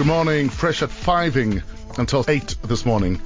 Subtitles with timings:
[0.00, 0.48] Good morning.
[0.48, 1.62] Fresh at 5ing
[1.98, 3.20] until 8 this morning.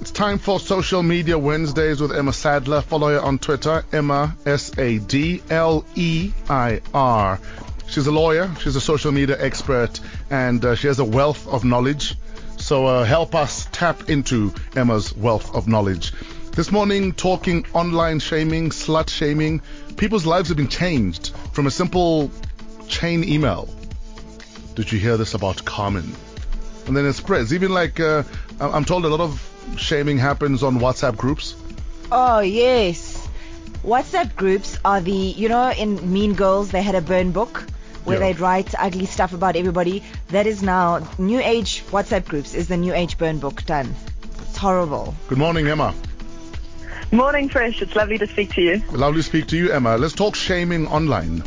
[0.00, 2.82] It's time for Social Media Wednesdays with Emma Sadleir.
[2.82, 7.38] Follow her on Twitter, Emma S A D L E I R.
[7.86, 10.00] She's a lawyer, she's a social media expert,
[10.30, 12.14] and uh, she has a wealth of knowledge.
[12.56, 16.14] So uh, help us tap into Emma's wealth of knowledge.
[16.52, 19.60] This morning, talking online shaming, slut shaming.
[19.98, 22.30] People's lives have been changed from a simple
[22.88, 23.68] chain email
[24.74, 26.12] did you hear this about Carmen?
[26.86, 27.52] And then it spreads.
[27.54, 28.24] Even like, uh,
[28.60, 29.40] I'm told a lot of
[29.76, 31.56] shaming happens on WhatsApp groups.
[32.12, 33.26] Oh, yes.
[33.82, 37.64] WhatsApp groups are the, you know, in Mean Girls, they had a burn book
[38.04, 38.26] where yeah.
[38.26, 40.02] they'd write ugly stuff about everybody.
[40.28, 43.94] That is now, New Age WhatsApp groups is the New Age burn book done.
[44.42, 45.14] It's horrible.
[45.28, 45.94] Good morning, Emma.
[47.12, 47.80] Morning, Fresh.
[47.80, 48.82] It's lovely to speak to you.
[48.90, 49.96] Lovely to speak to you, Emma.
[49.96, 51.42] Let's talk shaming online.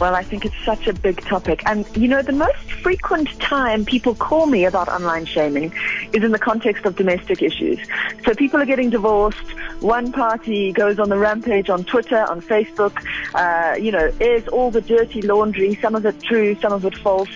[0.00, 1.62] Well, I think it's such a big topic.
[1.66, 5.72] And, you know, the most frequent time people call me about online shaming
[6.12, 7.80] is in the context of domestic issues.
[8.24, 9.38] So people are getting divorced.
[9.80, 12.96] One party goes on the rampage on Twitter, on Facebook,
[13.34, 16.96] uh, you know, airs all the dirty laundry, some of it true, some of it
[16.96, 17.30] false.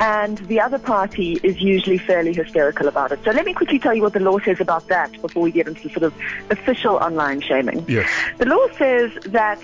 [0.00, 3.20] And the other party is usually fairly hysterical about it.
[3.24, 5.68] So let me quickly tell you what the law says about that before we get
[5.68, 6.14] into sort of
[6.50, 7.84] official online shaming.
[7.88, 8.10] Yes.
[8.38, 9.60] The law says that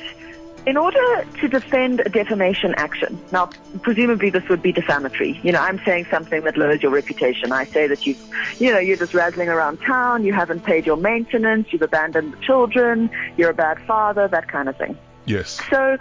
[0.67, 3.51] in order to defend a defamation action, now
[3.83, 5.39] presumably this would be defamatory.
[5.43, 7.53] You know, I'm saying something that lowers your reputation.
[7.53, 8.17] I say that you,
[8.59, 12.39] you know, you're just razzling around town, you haven't paid your maintenance, you've abandoned the
[12.39, 14.97] children, you're a bad father, that kind of thing.
[15.27, 15.61] Yes.
[15.71, 15.99] So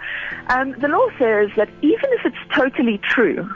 [0.48, 3.50] um, the law says that even if it's totally true,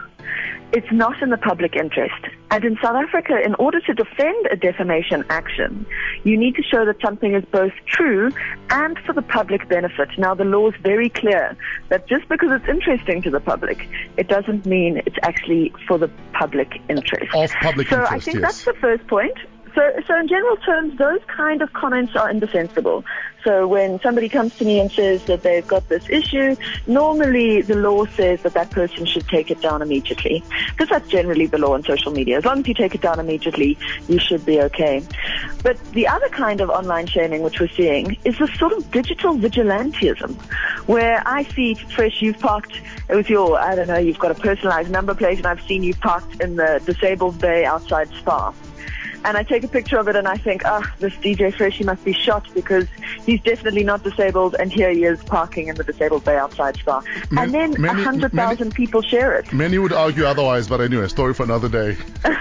[0.72, 2.26] it's not in the public interest.
[2.50, 5.86] And in South Africa, in order to defend a defamation action,
[6.24, 8.30] you need to show that something is both true
[8.70, 10.08] and for the public benefit.
[10.18, 11.56] Now, the law is very clear
[11.88, 16.10] that just because it's interesting to the public, it doesn't mean it's actually for the
[16.32, 17.34] public interest.
[17.34, 18.42] Of public so interest, I think yes.
[18.42, 19.36] that's the first point.
[19.78, 23.04] So, so in general terms, those kind of comments are indefensible.
[23.44, 26.56] So when somebody comes to me and says that they've got this issue,
[26.88, 30.42] normally the law says that that person should take it down immediately.
[30.70, 32.38] Because that's generally the law on social media.
[32.38, 35.00] As long as you take it down immediately, you should be okay.
[35.62, 39.36] But the other kind of online shaming which we're seeing is this sort of digital
[39.36, 40.34] vigilantism
[40.88, 44.90] where I see, Fresh, you've parked with your, I don't know, you've got a personalized
[44.90, 48.52] number plate and I've seen you parked in the disabled bay outside Spar
[49.24, 51.78] and I take a picture of it and I think, ah, oh, this DJ Fresh,
[51.78, 52.86] he must be shot because
[53.24, 57.02] he's definitely not disabled and here he is parking in the disabled bay outside Spar.
[57.36, 59.52] and then a 100,000 people share it.
[59.52, 61.90] Many would argue otherwise, but anyway, story for another day.
[62.24, 62.34] um,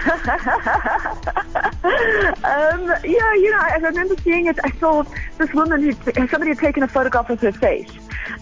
[3.04, 4.58] yeah, you know, I remember seeing it.
[4.64, 5.04] I saw
[5.38, 5.92] this woman who,
[6.28, 7.90] somebody had taken a photograph of her face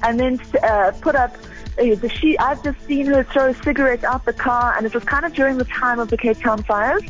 [0.03, 1.37] and then uh, put up
[2.09, 5.25] she I've just seen her throw a cigarette out the car, and it was kind
[5.25, 7.03] of during the time of the Cape Town fires,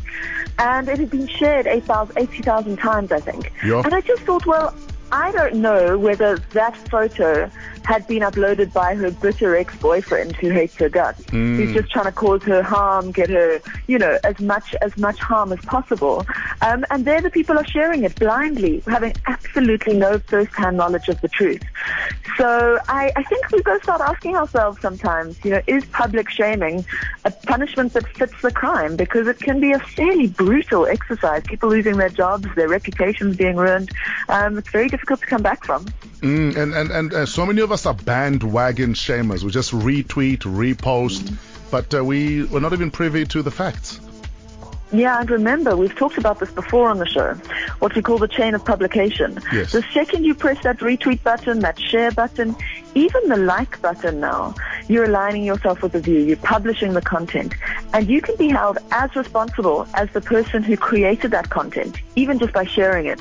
[0.58, 3.52] and it had been shared 80,000 times, I think.
[3.64, 3.82] Yeah.
[3.84, 4.74] And I just thought, well,
[5.12, 7.50] I don't know whether that photo
[7.86, 11.22] had been uploaded by her bitter ex-boyfriend who hates her guts.
[11.26, 11.56] Mm.
[11.56, 15.20] Who's just trying to cause her harm, get her, you know, as much as much
[15.20, 16.26] harm as possible.
[16.62, 21.20] Um, and they're the people are sharing it blindly, having absolutely no first-hand knowledge of
[21.20, 21.62] the truth.
[22.36, 26.28] So I, I think we've got to start asking ourselves sometimes, you know, is public
[26.28, 26.84] shaming
[27.24, 28.96] a punishment that fits the crime?
[28.96, 31.44] Because it can be a fairly brutal exercise.
[31.44, 33.90] People losing their jobs, their reputations being ruined.
[34.28, 35.86] Um, it's very difficult to come back from.
[36.20, 39.42] Mm, and and, and uh, so many of us are bandwagon shamers.
[39.42, 41.70] We just retweet, repost, mm-hmm.
[41.70, 44.00] but uh, we, we're not even privy to the facts.
[44.92, 47.34] Yeah, and remember, we've talked about this before on the show,
[47.80, 49.40] what we call the chain of publication.
[49.52, 49.72] Yes.
[49.72, 52.54] The second you press that retweet button, that share button,
[52.94, 54.54] even the like button now,
[54.88, 57.54] you're aligning yourself with the view, you're publishing the content,
[57.92, 62.38] and you can be held as responsible as the person who created that content, even
[62.38, 63.20] just by sharing it.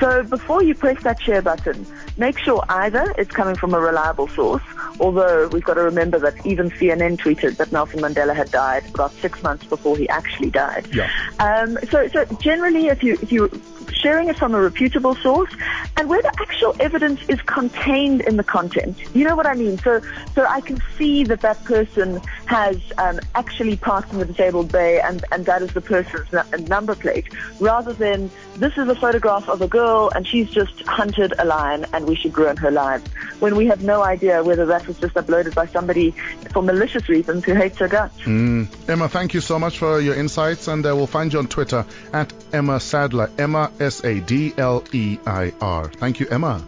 [0.00, 1.86] So before you press that share button,
[2.16, 4.62] make sure either it's coming from a reliable source,
[5.00, 9.12] although we've got to remember that even CNN tweeted that Nelson Mandela had died about
[9.12, 10.86] six months before he actually died.
[10.94, 11.10] Yeah.
[11.40, 13.48] Um, so, so generally, if you if you
[13.96, 15.52] sharing it from a reputable source
[15.96, 18.96] and where the actual evidence is contained in the content.
[19.14, 19.78] You know what I mean?
[19.78, 20.00] So,
[20.34, 25.00] so I can see that that person has um, actually parked in the disabled bay
[25.00, 26.28] and, and that is the person's
[26.68, 27.26] number plate
[27.60, 31.86] rather than this is a photograph of a girl and she's just hunted a lion
[31.92, 33.06] and we should ruin her lives
[33.40, 36.12] when we have no idea whether that was just uploaded by somebody
[36.52, 38.18] for malicious reasons who hates her guts.
[38.22, 38.68] Mm.
[38.88, 41.84] Emma, thank you so much for your insights and uh, we'll find you on Twitter
[42.12, 43.30] at Emma Sadleir.
[43.38, 45.88] Emma S A D L E I R.
[45.88, 46.62] Thank you, Emma.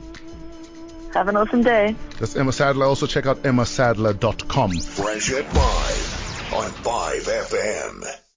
[1.14, 1.96] Have an awesome day.
[2.18, 2.86] That's Emma Sadleir.
[2.86, 4.70] Also check out emmasadleir.com.
[4.72, 6.54] Fresh at 5.
[6.54, 8.27] on 5FM.